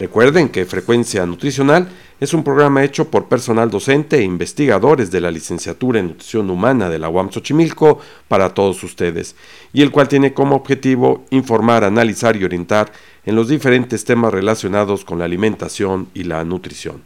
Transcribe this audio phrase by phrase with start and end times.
[0.00, 1.86] Recuerden que Frecuencia Nutricional
[2.20, 6.88] es un programa hecho por personal docente e investigadores de la licenciatura en nutrición humana
[6.88, 9.36] de la UAM Xochimilco para todos ustedes,
[9.74, 12.90] y el cual tiene como objetivo informar, analizar y orientar
[13.26, 17.02] en los diferentes temas relacionados con la alimentación y la nutrición.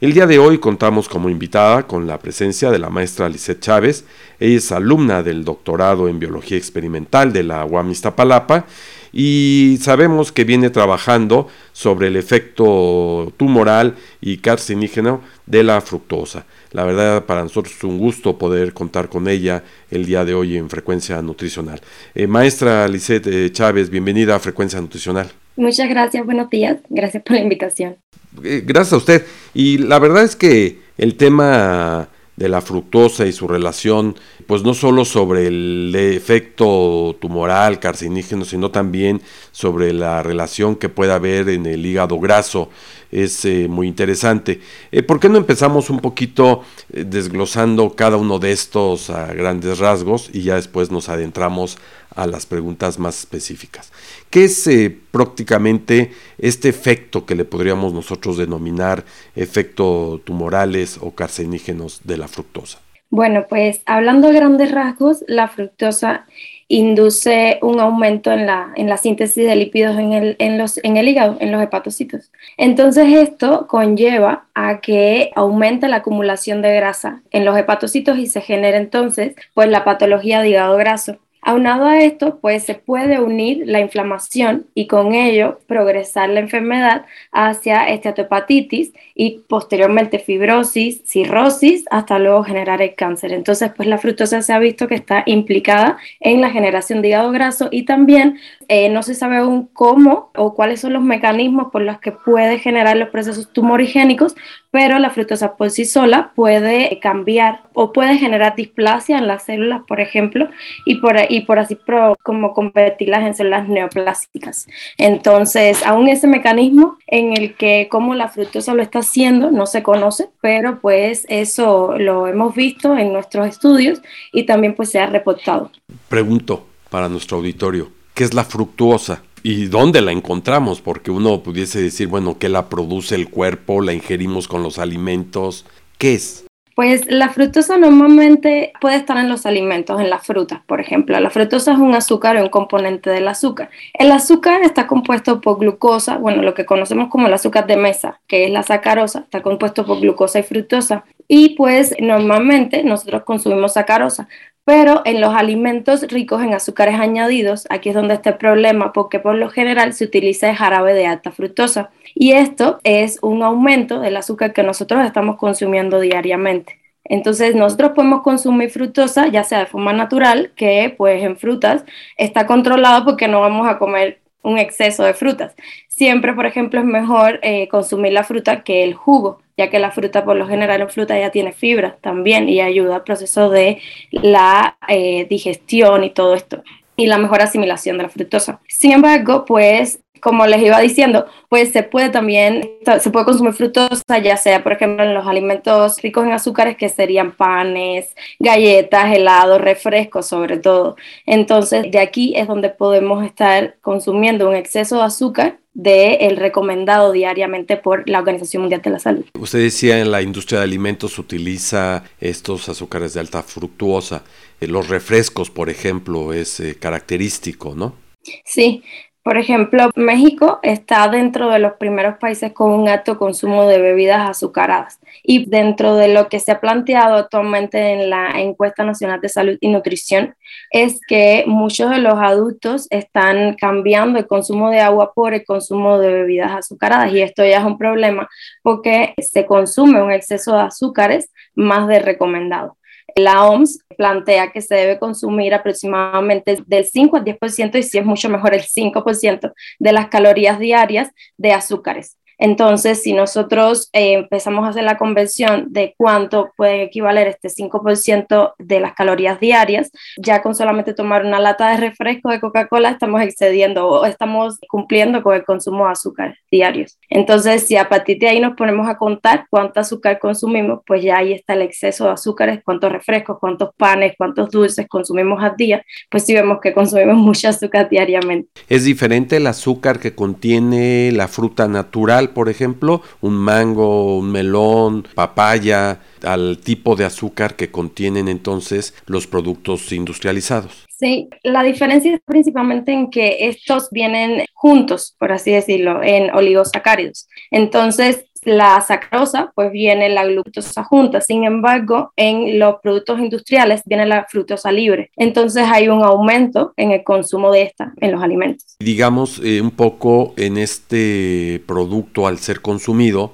[0.00, 4.04] El día de hoy contamos como invitada con la presencia de la maestra Lisette Chávez.
[4.40, 8.66] Ella es alumna del doctorado en biología experimental de la UAM Iztapalapa
[9.12, 16.46] y sabemos que viene trabajando sobre el efecto tumoral y carcinígeno de la fructosa.
[16.72, 20.56] La verdad, para nosotros es un gusto poder contar con ella el día de hoy
[20.56, 21.80] en Frecuencia Nutricional.
[22.14, 25.30] Eh, maestra Lisette eh, Chávez, bienvenida a Frecuencia Nutricional.
[25.56, 27.96] Muchas gracias, buenos días, gracias por la invitación.
[28.42, 29.26] Eh, gracias a usted.
[29.52, 34.16] Y la verdad es que el tema de la fructosa y su relación,
[34.46, 39.20] pues no solo sobre el efecto tumoral, carcinígeno, sino también
[39.52, 42.70] sobre la relación que puede haber en el hígado graso.
[43.10, 44.60] Es eh, muy interesante.
[44.90, 49.78] Eh, ¿Por qué no empezamos un poquito eh, desglosando cada uno de estos a grandes
[49.78, 51.76] rasgos y ya después nos adentramos
[52.16, 53.92] a las preguntas más específicas?
[54.30, 54.68] ¿Qué es
[55.10, 59.04] prácticamente este efecto que le podríamos nosotros denominar
[59.36, 62.80] efecto tumorales o carcinígenos de la fructosa?
[63.10, 66.26] Bueno, pues hablando de grandes rasgos, la fructosa
[66.68, 70.96] induce un aumento en la, en la síntesis de lípidos en el, en, los, en
[70.96, 72.32] el hígado, en los hepatocitos.
[72.56, 78.40] Entonces esto conlleva a que aumente la acumulación de grasa en los hepatocitos y se
[78.40, 81.18] genera entonces pues la patología de hígado graso.
[81.44, 87.04] Aunado a esto, pues se puede unir la inflamación y con ello progresar la enfermedad
[87.32, 93.32] hacia esteatohepatitis y posteriormente fibrosis, cirrosis, hasta luego generar el cáncer.
[93.32, 97.32] Entonces, pues la fructosa se ha visto que está implicada en la generación de hígado
[97.32, 98.38] graso y también
[98.68, 102.60] eh, no se sabe aún cómo o cuáles son los mecanismos por los que puede
[102.60, 104.36] generar los procesos tumorigénicos,
[104.70, 109.82] pero la fructosa por sí sola puede cambiar o puede generar displasia en las células,
[109.86, 110.48] por ejemplo,
[110.84, 111.78] y por, y por así
[112.22, 114.66] como convertirlas en células neoplásticas.
[114.98, 119.82] Entonces, aún ese mecanismo en el que cómo la fructosa lo está haciendo no se
[119.82, 124.02] conoce, pero pues eso lo hemos visto en nuestros estudios
[124.32, 125.70] y también pues se ha reportado.
[126.08, 129.22] Pregunto para nuestro auditorio, ¿qué es la fructuosa?
[129.42, 130.80] ¿Y dónde la encontramos?
[130.80, 133.80] Porque uno pudiese decir, bueno, ¿qué la produce el cuerpo?
[133.80, 135.66] ¿La ingerimos con los alimentos?
[135.98, 136.44] ¿Qué es?
[136.74, 141.18] Pues la fructosa normalmente puede estar en los alimentos, en las frutas, por ejemplo.
[141.20, 143.70] La fructosa es un azúcar o un componente del azúcar.
[143.92, 148.20] El azúcar está compuesto por glucosa, bueno, lo que conocemos como el azúcar de mesa,
[148.26, 151.04] que es la sacarosa, está compuesto por glucosa y fructosa.
[151.28, 154.28] Y pues normalmente nosotros consumimos sacarosa,
[154.64, 159.18] pero en los alimentos ricos en azúcares añadidos, aquí es donde está el problema, porque
[159.18, 161.90] por lo general se utiliza el jarabe de alta fructosa.
[162.14, 166.78] Y esto es un aumento del azúcar que nosotros estamos consumiendo diariamente.
[167.04, 171.84] Entonces nosotros podemos consumir fructosa, ya sea de forma natural, que pues en frutas
[172.16, 175.54] está controlado porque no vamos a comer un exceso de frutas.
[175.88, 179.90] Siempre, por ejemplo, es mejor eh, consumir la fruta que el jugo ya que la
[179.90, 183.80] fruta por lo general en fruta ya tiene fibra también y ayuda al proceso de
[184.10, 186.62] la eh, digestión y todo esto
[186.96, 188.60] y la mejor asimilación de la fructosa.
[188.68, 194.18] Sin embargo, pues como les iba diciendo, pues se puede también, se puede consumir fructosa,
[194.22, 199.60] ya sea, por ejemplo, en los alimentos ricos en azúcares, que serían panes, galletas, helados,
[199.60, 200.94] refrescos, sobre todo.
[201.26, 207.10] Entonces, de aquí es donde podemos estar consumiendo un exceso de azúcar de el recomendado
[207.10, 209.24] diariamente por la Organización Mundial de la Salud.
[209.36, 214.22] Usted decía en la industria de alimentos utiliza estos azúcares de alta fructuosa.
[214.60, 217.96] Eh, los refrescos, por ejemplo, es eh, característico, ¿no?
[218.44, 218.84] Sí,
[219.22, 224.28] Por ejemplo, México está dentro de los primeros países con un alto consumo de bebidas
[224.28, 229.28] azucaradas y dentro de lo que se ha planteado actualmente en la encuesta nacional de
[229.28, 230.34] salud y nutrición
[230.72, 236.00] es que muchos de los adultos están cambiando el consumo de agua por el consumo
[236.00, 238.28] de bebidas azucaradas y esto ya es un problema
[238.62, 242.76] porque se consume un exceso de azúcares más de recomendado.
[243.16, 248.04] La OMS plantea que se debe consumir aproximadamente del 5 al 10% y si es
[248.04, 252.16] mucho mejor el 5% de las calorías diarias de azúcares.
[252.42, 258.54] Entonces, si nosotros eh, empezamos a hacer la conversión de cuánto puede equivaler este 5%
[258.58, 263.22] de las calorías diarias, ya con solamente tomar una lata de refresco de Coca-Cola estamos
[263.22, 266.98] excediendo o estamos cumpliendo con el consumo de azúcar diarios.
[267.08, 271.18] Entonces, si a partir de ahí nos ponemos a contar cuánto azúcar consumimos, pues ya
[271.18, 275.84] ahí está el exceso de azúcares, cuántos refrescos, cuántos panes, cuántos dulces consumimos al día,
[276.10, 278.50] pues sí vemos que consumimos mucho azúcar diariamente.
[278.68, 285.06] Es diferente el azúcar que contiene la fruta natural por ejemplo, un mango, un melón,
[285.14, 290.86] papaya, al tipo de azúcar que contienen entonces los productos industrializados.
[290.88, 297.26] Sí, la diferencia es principalmente en que estos vienen juntos, por así decirlo, en oligosacáridos.
[297.50, 301.20] Entonces, la sacarosa, pues viene la glucosa junta.
[301.20, 305.10] Sin embargo, en los productos industriales viene la fructosa libre.
[305.16, 308.76] Entonces hay un aumento en el consumo de esta en los alimentos.
[308.78, 313.32] Digamos eh, un poco en este producto al ser consumido,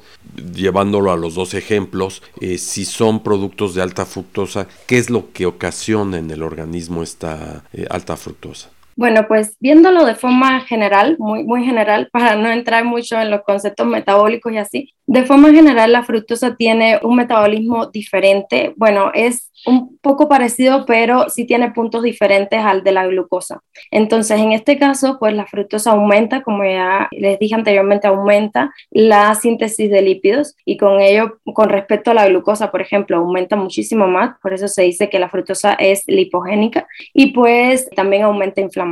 [0.55, 5.33] llevándolo a los dos ejemplos, eh, si son productos de alta fructosa, ¿qué es lo
[5.33, 8.71] que ocasiona en el organismo esta eh, alta fructosa?
[8.99, 13.43] Bueno, pues viéndolo de forma general, muy, muy general, para no entrar mucho en los
[13.43, 18.75] conceptos metabólicos y así, de forma general la fructosa tiene un metabolismo diferente.
[18.77, 23.63] Bueno, es un poco parecido, pero sí tiene puntos diferentes al de la glucosa.
[23.91, 29.35] Entonces, en este caso, pues la fructosa aumenta, como ya les dije anteriormente, aumenta la
[29.35, 34.09] síntesis de lípidos y con ello, con respecto a la glucosa, por ejemplo, aumenta muchísimo
[34.09, 34.37] más.
[34.43, 38.88] Por eso se dice que la fructosa es lipogénica y pues también aumenta inflamación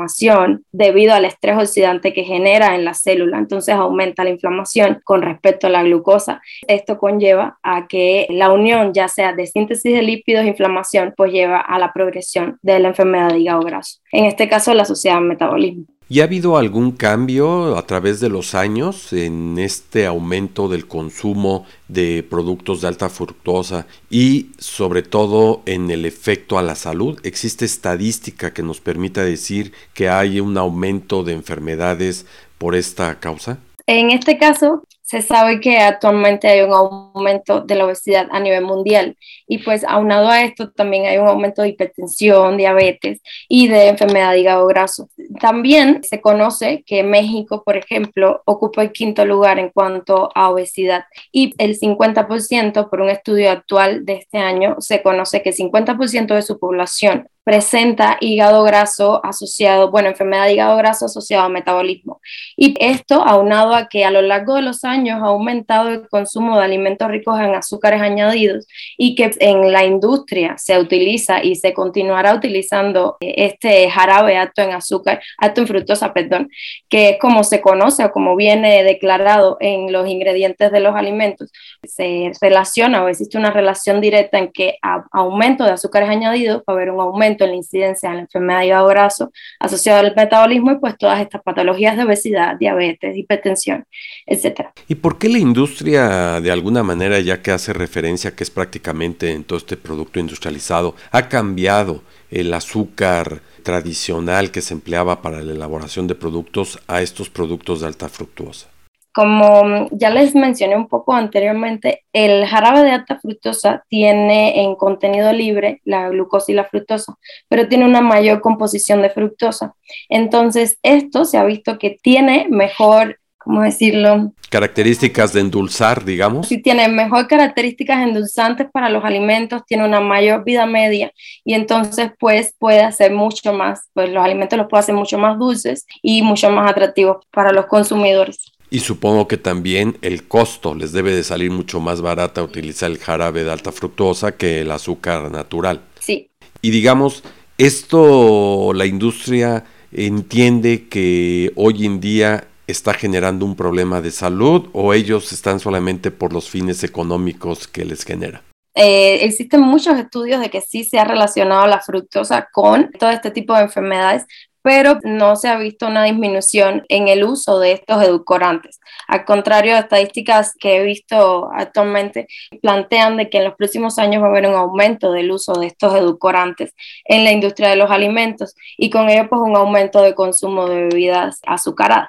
[0.72, 3.38] debido al estrés oxidante que genera en la célula.
[3.38, 6.40] Entonces, aumenta la inflamación con respecto a la glucosa.
[6.66, 11.58] Esto conlleva a que la unión, ya sea de síntesis de lípidos, inflamación, pues lleva
[11.58, 14.00] a la progresión de la enfermedad de hígado graso.
[14.12, 15.84] En este caso, la sociedad metabolismo.
[16.08, 21.66] ¿Y ha habido algún cambio a través de los años en este aumento del consumo
[21.88, 27.18] de productos de alta fructosa y sobre todo en el efecto a la salud?
[27.24, 32.24] ¿Existe estadística que nos permita decir que hay un aumento de enfermedades
[32.56, 33.58] por esta causa?
[33.88, 38.64] En este caso, se sabe que actualmente hay un aumento de la obesidad a nivel
[38.64, 39.16] mundial
[39.46, 44.32] y pues aunado a esto también hay un aumento de hipertensión, diabetes y de enfermedad
[44.32, 45.08] de hígado graso.
[45.40, 51.04] También se conoce que México, por ejemplo, ocupa el quinto lugar en cuanto a obesidad
[51.30, 56.42] y el 50% por un estudio actual de este año se conoce que 50% de
[56.42, 62.20] su población presenta hígado graso asociado, bueno, enfermedad de hígado graso asociado a metabolismo.
[62.56, 66.58] Y esto aunado a que a lo largo de los años ha aumentado el consumo
[66.58, 68.66] de alimentos ricos en azúcares añadidos
[68.98, 74.62] y que en la industria se utiliza y se continuará utilizando eh, este jarabe alto
[74.62, 76.50] en azúcar, alto en fructosa, perdón,
[76.88, 81.52] que es como se conoce o como viene declarado en los ingredientes de los alimentos,
[81.84, 86.72] se relaciona o existe una relación directa en que a aumento de azúcares añadidos va
[86.72, 90.14] a haber un aumento en la incidencia de la enfermedad de hígado graso asociado al
[90.14, 93.84] metabolismo y pues todas estas patologías de obesidad, diabetes, hipertensión,
[94.26, 94.72] etcétera.
[94.88, 99.32] ¿Y por qué la industria de alguna manera, ya que hace referencia que es prácticamente
[99.32, 105.52] en todo este producto industrializado, ha cambiado el azúcar tradicional que se empleaba para la
[105.52, 108.68] elaboración de productos a estos productos de alta fructuosa?
[109.16, 115.32] Como ya les mencioné un poco anteriormente, el jarabe de alta fructosa tiene en contenido
[115.32, 117.14] libre la glucosa y la fructosa,
[117.48, 119.74] pero tiene una mayor composición de fructosa.
[120.10, 124.34] Entonces, esto se ha visto que tiene mejor, ¿cómo decirlo?
[124.50, 126.48] Características de endulzar, digamos.
[126.48, 131.10] Sí, tiene mejor características endulzantes para los alimentos, tiene una mayor vida media
[131.42, 135.38] y entonces pues puede hacer mucho más, pues los alimentos los puede hacer mucho más
[135.38, 138.52] dulces y mucho más atractivos para los consumidores.
[138.68, 142.98] Y supongo que también el costo les debe de salir mucho más barata utilizar el
[142.98, 145.82] jarabe de alta fructosa que el azúcar natural.
[146.00, 146.30] Sí.
[146.62, 147.22] Y digamos,
[147.58, 154.92] esto la industria entiende que hoy en día está generando un problema de salud o
[154.92, 158.42] ellos están solamente por los fines económicos que les genera.
[158.74, 163.30] Eh, existen muchos estudios de que sí se ha relacionado la fructosa con todo este
[163.30, 164.26] tipo de enfermedades,
[164.66, 168.80] pero no se ha visto una disminución en el uso de estos edulcorantes.
[169.06, 172.26] Al contrario estadísticas que he visto actualmente,
[172.62, 175.68] plantean de que en los próximos años va a haber un aumento del uso de
[175.68, 180.16] estos edulcorantes en la industria de los alimentos y con ello pues un aumento de
[180.16, 182.08] consumo de bebidas azucaradas.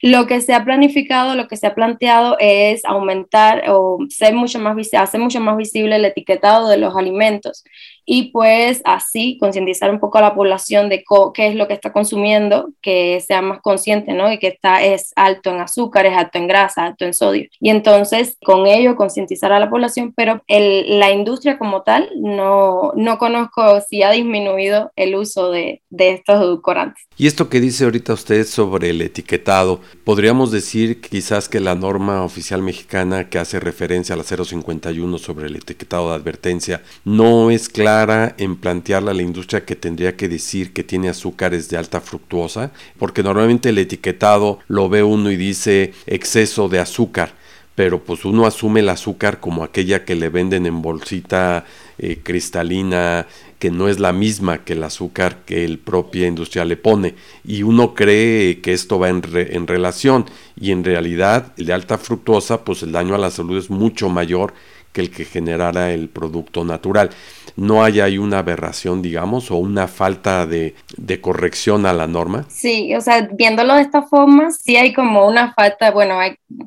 [0.00, 4.58] Lo que se ha planificado, lo que se ha planteado es aumentar o ser mucho
[4.60, 7.64] más hacer mucho más visible el etiquetado de los alimentos
[8.10, 11.92] y pues así concientizar un poco a la población de qué es lo que está
[11.92, 14.32] consumiendo, que sea más consciente, ¿no?
[14.32, 17.48] Y que está, es alto en azúcar, es alto en grasa, alto en sodio.
[17.60, 22.92] Y entonces con ello concientizar a la población, pero el, la industria como tal no,
[22.96, 27.04] no conozco si ha disminuido el uso de, de estos edulcorantes.
[27.18, 32.24] Y esto que dice ahorita usted sobre el etiquetado, podríamos decir quizás que la norma
[32.24, 37.68] oficial mexicana que hace referencia a la 051 sobre el etiquetado de advertencia no es
[37.68, 37.97] clara
[38.36, 42.70] en plantearla a la industria que tendría que decir que tiene azúcares de alta fructuosa,
[42.96, 47.32] porque normalmente el etiquetado lo ve uno y dice exceso de azúcar,
[47.74, 51.64] pero pues uno asume el azúcar como aquella que le venden en bolsita
[51.98, 53.26] eh, cristalina,
[53.58, 57.64] que no es la misma que el azúcar que el propia industria le pone, y
[57.64, 60.26] uno cree que esto va en, en relación,
[60.60, 64.08] y en realidad el de alta fructuosa, pues el daño a la salud es mucho
[64.08, 64.54] mayor
[64.92, 67.10] que el que generara el producto natural.
[67.56, 70.74] No hay ahí una aberración, digamos, o una falta de,
[71.20, 72.44] corrección a la norma.
[72.48, 76.18] Sí, o sea, viéndolo de esta forma, sí hay como una falta, bueno,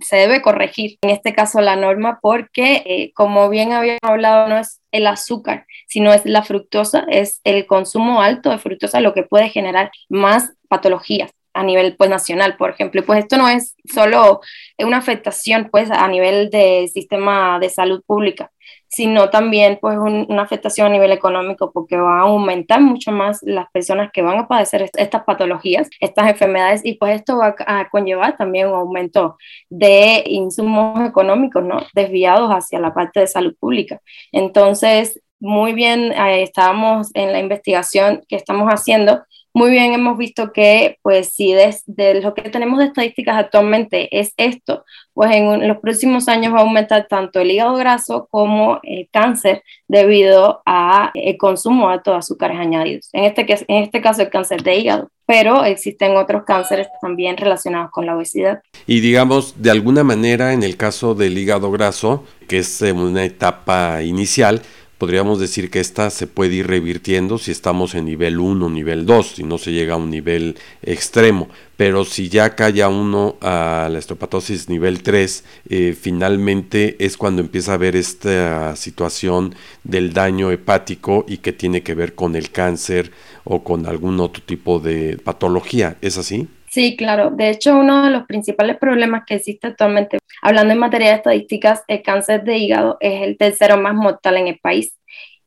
[0.02, 4.58] se debe corregir en este caso la norma porque, eh, como bien habíamos hablado, no
[4.58, 9.24] es el azúcar, sino es la fructosa, es el consumo alto de fructosa lo que
[9.24, 13.02] puede generar más patologías a nivel pues nacional, por ejemplo.
[13.02, 14.42] Y pues esto no es solo
[14.80, 18.52] una afectación pues a nivel del sistema de salud pública,
[18.88, 23.70] sino también pues una afectación a nivel económico porque va a aumentar mucho más las
[23.72, 28.38] personas que van a padecer estas patologías, estas enfermedades y pues esto va a conllevar
[28.38, 29.38] también un aumento
[29.70, 31.80] de insumos económicos, ¿no?
[31.94, 34.02] Desviados hacia la parte de salud pública.
[34.32, 40.54] Entonces, muy bien, eh, estábamos en la investigación que estamos haciendo muy bien hemos visto
[40.54, 45.78] que, pues, si de, lo que tenemos de estadísticas actualmente es esto, pues en, los
[45.80, 51.38] próximos años va a aumentar tanto el hígado graso como el cáncer debido a el
[51.38, 53.10] consumo de azúcares añadidos.
[53.12, 57.92] En este, en este caso, el cáncer de hígado, pero existen otros cánceres también relacionados
[57.92, 58.62] con la obesidad.
[58.88, 64.02] Y digamos, de alguna manera, en el caso del hígado graso, que es una etapa
[64.02, 64.62] inicial,
[65.02, 69.32] podríamos decir que esta se puede ir revirtiendo si estamos en nivel 1, nivel 2,
[69.38, 71.50] si no se llega a un nivel extremo.
[71.76, 77.72] Pero si ya cae uno a la estropatosis nivel 3, eh, finalmente es cuando empieza
[77.72, 83.12] a haber esta situación del daño hepático y que tiene que ver con el cáncer
[83.44, 85.98] o con algún otro tipo de patología.
[86.02, 86.48] ¿Es así?
[86.72, 87.32] Sí, claro.
[87.32, 91.84] De hecho, uno de los principales problemas que existe actualmente, hablando en materia de estadísticas,
[91.90, 94.98] el cáncer de hígado es el tercero más mortal en el país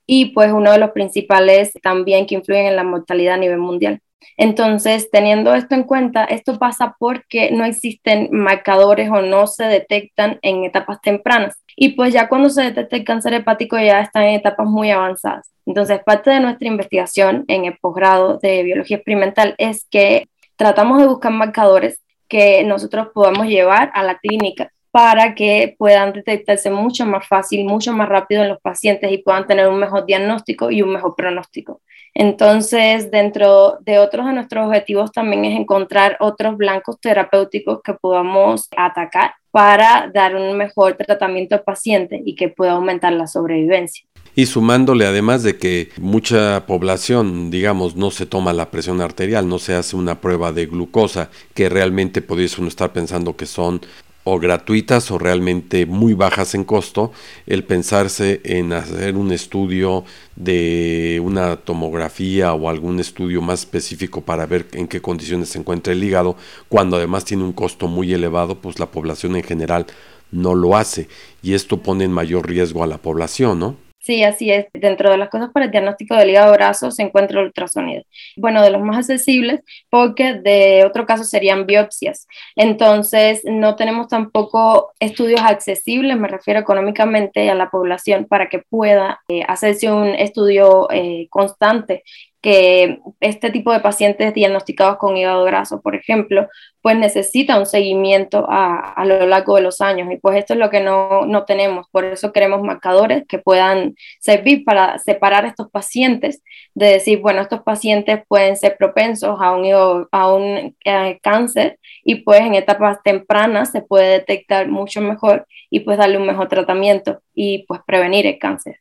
[0.07, 4.01] y pues uno de los principales también que influyen en la mortalidad a nivel mundial.
[4.37, 10.39] Entonces, teniendo esto en cuenta, esto pasa porque no existen marcadores o no se detectan
[10.43, 11.57] en etapas tempranas.
[11.75, 15.51] Y pues ya cuando se detecta el cáncer hepático ya están en etapas muy avanzadas.
[15.67, 21.07] Entonces, parte de nuestra investigación en el posgrado de biología experimental es que tratamos de
[21.07, 27.27] buscar marcadores que nosotros podamos llevar a la clínica para que puedan detectarse mucho más
[27.27, 30.93] fácil, mucho más rápido en los pacientes y puedan tener un mejor diagnóstico y un
[30.93, 31.81] mejor pronóstico.
[32.15, 38.69] Entonces, dentro de otros de nuestros objetivos también es encontrar otros blancos terapéuticos que podamos
[38.77, 44.05] atacar para dar un mejor tratamiento al paciente y que pueda aumentar la sobrevivencia.
[44.35, 49.61] Y sumándole además de que mucha población, digamos, no se toma la presión arterial, no
[49.61, 53.81] se hace una prueba de glucosa, que realmente podría uno estar pensando que son
[54.25, 57.13] o gratuitas o realmente muy bajas en costo,
[57.47, 60.05] el pensarse en hacer un estudio
[60.35, 65.93] de una tomografía o algún estudio más específico para ver en qué condiciones se encuentra
[65.93, 66.37] el hígado,
[66.69, 69.87] cuando además tiene un costo muy elevado, pues la población en general
[70.33, 71.09] no lo hace
[71.43, 73.77] y esto pone en mayor riesgo a la población, ¿no?
[74.05, 74.67] Sí, así es.
[74.75, 78.03] Dentro de las cosas para el diagnóstico del hígado graso se encuentra el ultrasonido.
[78.37, 82.27] Bueno, de los más accesibles, porque de otro caso serían biopsias.
[82.55, 89.21] Entonces, no tenemos tampoco estudios accesibles, me refiero económicamente a la población, para que pueda
[89.29, 92.03] eh, hacerse un estudio eh, constante
[92.43, 96.47] que este tipo de pacientes diagnosticados con hígado graso, por ejemplo,
[96.85, 100.59] pues necesita un seguimiento a, a, lo largo de los años y pues esto es
[100.59, 105.49] lo que no, no tenemos, por eso queremos marcadores que puedan servir para separar a
[105.49, 106.43] estos pacientes,
[106.75, 112.17] de decir, bueno, estos pacientes pueden ser propensos a un, a un eh, cáncer y
[112.17, 117.23] pues en etapas tempranas se puede detectar mucho mejor y pues darle un mejor tratamiento
[117.35, 118.81] y pues prevenir el cáncer.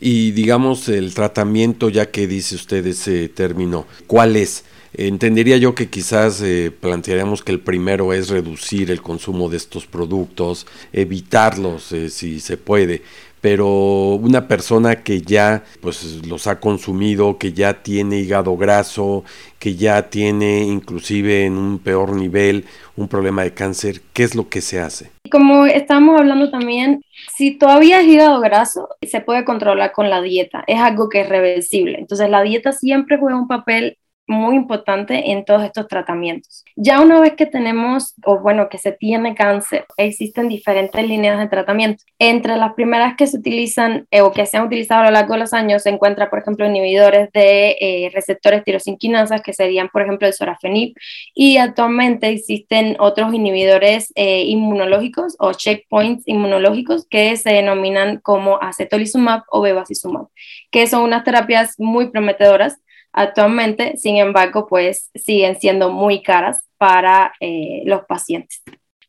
[0.00, 4.64] Y digamos el tratamiento, ya que dice usted ese término, ¿cuál es?
[5.02, 9.86] Entendería yo que quizás eh, plantearíamos que el primero es reducir el consumo de estos
[9.86, 13.00] productos, evitarlos eh, si se puede,
[13.40, 13.66] pero
[14.16, 19.24] una persona que ya pues los ha consumido, que ya tiene hígado graso,
[19.58, 24.50] que ya tiene inclusive en un peor nivel un problema de cáncer, ¿qué es lo
[24.50, 25.10] que se hace?
[25.30, 27.02] Como estamos hablando también,
[27.34, 31.28] si todavía es hígado graso, se puede controlar con la dieta, es algo que es
[31.30, 31.98] reversible.
[31.98, 33.96] Entonces la dieta siempre juega un papel
[34.30, 36.64] muy importante en todos estos tratamientos.
[36.76, 41.48] Ya una vez que tenemos, o bueno, que se tiene cáncer, existen diferentes líneas de
[41.48, 42.04] tratamiento.
[42.18, 45.34] Entre las primeras que se utilizan eh, o que se han utilizado a lo largo
[45.34, 50.02] de los años se encuentra, por ejemplo, inhibidores de eh, receptores tirosinquinasas, que serían, por
[50.02, 50.94] ejemplo, el sorafenib,
[51.34, 59.42] y actualmente existen otros inhibidores eh, inmunológicos o checkpoints inmunológicos que se denominan como acetolizumab
[59.48, 60.28] o bevacizumab,
[60.70, 62.78] que son unas terapias muy prometedoras
[63.12, 68.62] actualmente, sin embargo, pues siguen siendo muy caras para eh, los pacientes.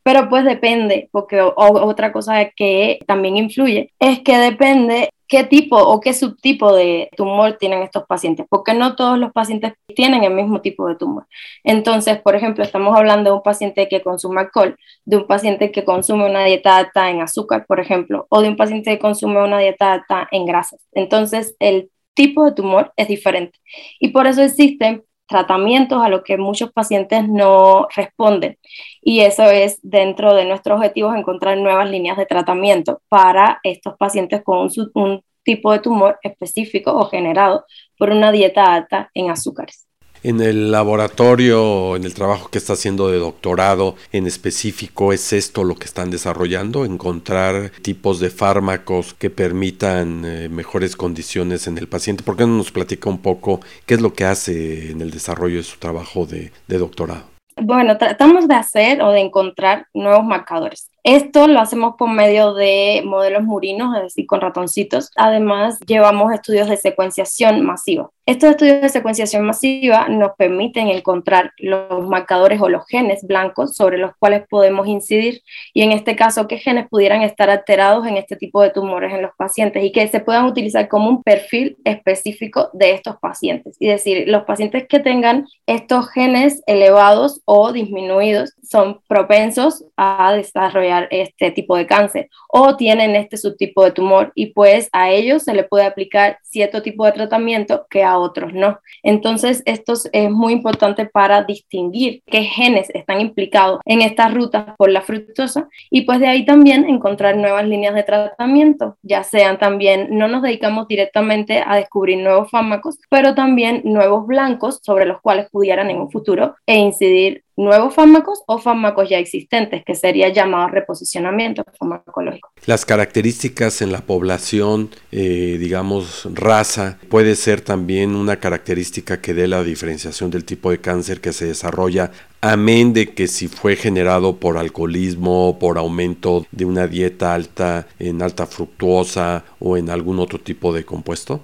[0.03, 6.01] Pero pues depende, porque otra cosa que también influye es que depende qué tipo o
[6.01, 10.59] qué subtipo de tumor tienen estos pacientes, porque no todos los pacientes tienen el mismo
[10.59, 11.25] tipo de tumor.
[11.63, 15.85] Entonces, por ejemplo, estamos hablando de un paciente que consume alcohol, de un paciente que
[15.85, 19.59] consume una dieta alta en azúcar, por ejemplo, o de un paciente que consume una
[19.59, 20.81] dieta alta en grasas.
[20.91, 23.59] Entonces, el tipo de tumor es diferente.
[23.99, 28.57] Y por eso existen tratamientos a los que muchos pacientes no responden.
[29.01, 34.43] Y eso es dentro de nuestros objetivos encontrar nuevas líneas de tratamiento para estos pacientes
[34.43, 37.65] con un, un tipo de tumor específico o generado
[37.97, 39.87] por una dieta alta en azúcares.
[40.23, 45.63] En el laboratorio, en el trabajo que está haciendo de doctorado en específico, ¿es esto
[45.63, 46.85] lo que están desarrollando?
[46.85, 52.21] Encontrar tipos de fármacos que permitan eh, mejores condiciones en el paciente.
[52.21, 55.57] ¿Por qué no nos platica un poco qué es lo que hace en el desarrollo
[55.57, 57.23] de su trabajo de doctorado?
[57.59, 60.90] Bueno, tratamos de hacer o de encontrar nuevos marcadores.
[61.03, 65.09] Esto lo hacemos por medio de modelos murinos, es decir, con ratoncitos.
[65.15, 68.11] Además, llevamos estudios de secuenciación masiva.
[68.27, 73.97] Estos estudios de secuenciación masiva nos permiten encontrar los marcadores o los genes blancos sobre
[73.97, 75.41] los cuales podemos incidir
[75.73, 79.23] y en este caso qué genes pudieran estar alterados en este tipo de tumores en
[79.23, 83.75] los pacientes y que se puedan utilizar como un perfil específico de estos pacientes.
[83.79, 90.90] Es decir, los pacientes que tengan estos genes elevados o disminuidos son propensos a desarrollar
[91.09, 95.53] este tipo de cáncer o tienen este subtipo de tumor y pues a ellos se
[95.53, 98.79] le puede aplicar cierto tipo de tratamiento que a otros no.
[99.03, 104.89] Entonces esto es muy importante para distinguir qué genes están implicados en estas rutas por
[104.89, 110.07] la fructosa y pues de ahí también encontrar nuevas líneas de tratamiento, ya sean también,
[110.11, 115.49] no nos dedicamos directamente a descubrir nuevos fármacos, pero también nuevos blancos sobre los cuales
[115.49, 120.69] pudieran en un futuro e incidir nuevos fármacos o fármacos ya existentes, que sería llamado
[120.69, 122.49] reposicionamiento farmacológico.
[122.65, 129.47] Las características en la población, eh, digamos, raza, puede ser también una característica que dé
[129.47, 132.11] la diferenciación del tipo de cáncer que se desarrolla,
[132.41, 138.21] amén de que si fue generado por alcoholismo, por aumento de una dieta alta en
[138.21, 141.41] alta fructuosa o en algún otro tipo de compuesto.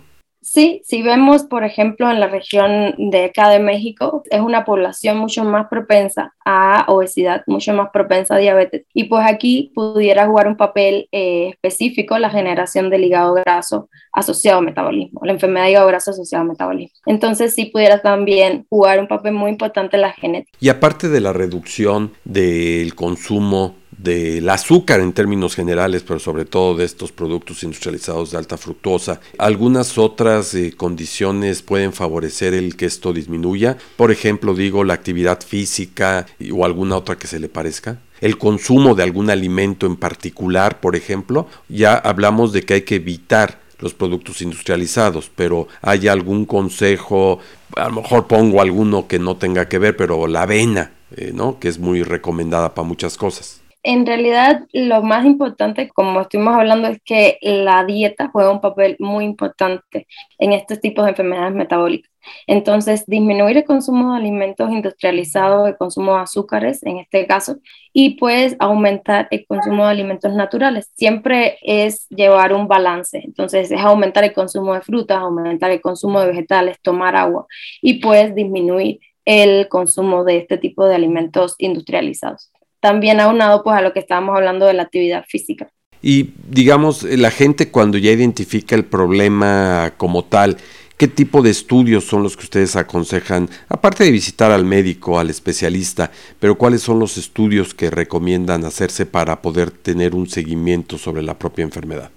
[0.50, 5.18] Sí, si vemos, por ejemplo, en la región de acá de México, es una población
[5.18, 8.86] mucho más propensa a obesidad, mucho más propensa a diabetes.
[8.94, 14.60] Y pues aquí pudiera jugar un papel eh, específico la generación del hígado graso asociado
[14.60, 16.98] al metabolismo, la enfermedad de hígado graso asociada al metabolismo.
[17.06, 20.58] Entonces sí pudiera también jugar un papel muy importante en la genética.
[20.62, 26.76] Y aparte de la reducción del consumo del azúcar en términos generales, pero sobre todo
[26.76, 29.20] de estos productos industrializados de alta fructosa.
[29.38, 33.78] Algunas otras eh, condiciones pueden favorecer el que esto disminuya.
[33.96, 38.00] Por ejemplo, digo, la actividad física o alguna otra que se le parezca.
[38.22, 42.96] El consumo de algún alimento en particular, por ejemplo, ya hablamos de que hay que
[42.96, 47.40] evitar los productos industrializados, pero hay algún consejo,
[47.76, 51.60] a lo mejor pongo alguno que no tenga que ver, pero la avena, eh, ¿no?
[51.60, 53.62] que es muy recomendada para muchas cosas.
[53.84, 58.98] En realidad, lo más importante, como estuvimos hablando, es que la dieta juega un papel
[59.00, 60.08] muy importante
[60.40, 62.12] en estos tipos de enfermedades metabólicas.
[62.48, 67.58] Entonces, disminuir el consumo de alimentos industrializados, el consumo de azúcares en este caso,
[67.94, 70.92] y pues aumentar el consumo de alimentos naturales.
[70.96, 73.22] Siempre es llevar un balance.
[73.24, 77.48] Entonces, es aumentar el consumo de frutas, aumentar el consumo de vegetales, tomar agua
[77.82, 82.52] y pues disminuir el consumo de este tipo de alimentos industrializados.
[82.80, 85.70] También aunado pues a lo que estábamos hablando de la actividad física.
[86.02, 90.58] Y digamos, la gente cuando ya identifica el problema como tal,
[90.98, 95.30] ¿Qué tipo de estudios son los que ustedes aconsejan, aparte de visitar al médico, al
[95.30, 96.10] especialista,
[96.40, 101.38] pero cuáles son los estudios que recomiendan hacerse para poder tener un seguimiento sobre la
[101.38, 102.10] propia enfermedad?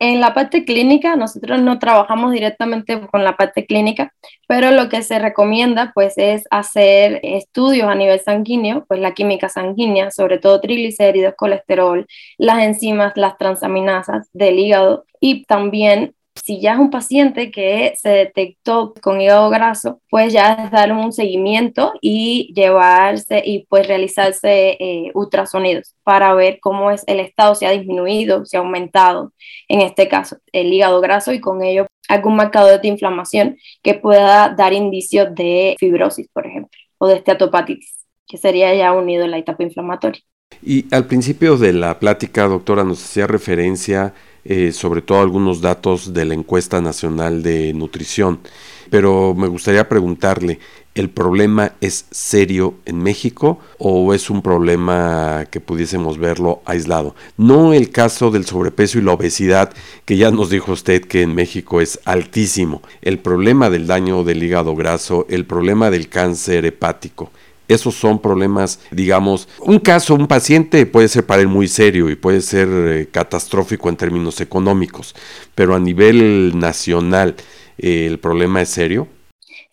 [0.00, 4.14] En la parte clínica, nosotros no trabajamos directamente con la parte clínica,
[4.46, 9.48] pero lo que se recomienda pues es hacer estudios a nivel sanguíneo, pues la química
[9.48, 12.06] sanguínea, sobre todo triglicéridos, colesterol,
[12.36, 18.08] las enzimas, las transaminasas del hígado y también si ya es un paciente que se
[18.08, 24.76] detectó con hígado graso, pues ya es dar un seguimiento y llevarse y pues realizarse
[24.80, 29.32] eh, ultrasonidos para ver cómo es el estado, si ha disminuido, si ha aumentado,
[29.68, 34.54] en este caso, el hígado graso y con ello algún marcador de inflamación que pueda
[34.56, 39.38] dar indicios de fibrosis, por ejemplo, o de esteatopatitis, que sería ya unido a la
[39.38, 40.22] etapa inflamatoria.
[40.62, 44.14] Y al principio de la plática, doctora, nos hacía referencia
[44.50, 48.40] eh, sobre todo algunos datos de la encuesta nacional de nutrición.
[48.88, 50.58] Pero me gustaría preguntarle,
[50.94, 57.14] ¿el problema es serio en México o es un problema que pudiésemos verlo aislado?
[57.36, 59.74] No el caso del sobrepeso y la obesidad,
[60.06, 64.42] que ya nos dijo usted que en México es altísimo, el problema del daño del
[64.42, 67.30] hígado graso, el problema del cáncer hepático.
[67.68, 72.16] Esos son problemas, digamos, un caso, un paciente puede ser para él muy serio y
[72.16, 75.14] puede ser eh, catastrófico en términos económicos,
[75.54, 77.36] pero a nivel nacional
[77.78, 79.08] eh, el problema es serio.